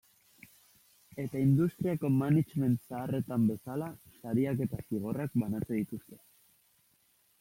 [1.23, 6.23] Eta industriako management zaharretan bezala, sariak eta zigorrak banatzen dituzte.